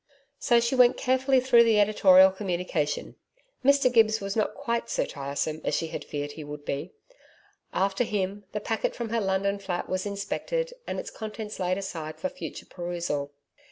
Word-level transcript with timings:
So 0.39 0.59
she 0.59 0.73
went 0.73 0.97
carefully 0.97 1.39
through 1.39 1.63
the 1.63 1.79
editorial 1.79 2.31
communication. 2.31 3.17
Mr 3.63 3.93
Gibbs 3.93 4.19
was 4.19 4.35
not 4.35 4.55
quite 4.55 4.89
so 4.89 5.05
tiresome 5.05 5.61
as 5.63 5.75
she 5.75 5.89
had 5.89 6.03
feared 6.03 6.31
he 6.31 6.43
would 6.43 6.65
be. 6.65 6.91
After 7.71 8.03
him, 8.03 8.45
the 8.51 8.59
packet 8.61 8.95
from 8.95 9.09
her 9.09 9.21
London 9.21 9.59
flat 9.59 9.87
was 9.87 10.07
inspected 10.07 10.73
and 10.87 10.99
its 10.99 11.11
contents 11.11 11.59
laid 11.59 11.77
aside 11.77 12.19
for 12.19 12.29
future 12.29 12.65
perusal. 12.65 13.31